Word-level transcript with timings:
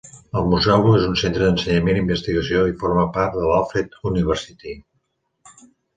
El 0.39 0.45
museu 0.53 0.87
és 0.99 1.03
un 1.09 1.17
centre 1.23 1.43
d'ensenyament 1.49 1.99
i 1.99 2.01
investigació 2.05 2.63
i 2.71 2.75
forma 2.85 3.03
part 3.19 3.37
de 3.37 3.45
l'Alfred 3.51 3.99
University. 4.13 4.75